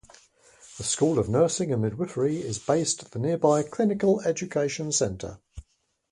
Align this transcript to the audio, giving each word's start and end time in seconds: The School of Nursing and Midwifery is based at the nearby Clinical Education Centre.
The 0.79 0.83
School 0.83 1.19
of 1.19 1.29
Nursing 1.29 1.71
and 1.71 1.83
Midwifery 1.83 2.37
is 2.37 2.57
based 2.57 3.03
at 3.03 3.11
the 3.11 3.19
nearby 3.19 3.61
Clinical 3.61 4.19
Education 4.21 4.91
Centre. 4.91 5.37